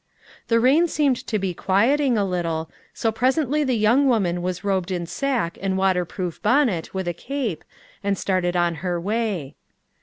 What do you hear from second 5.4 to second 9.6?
and waterproof bonnet with a cape, and started on her way.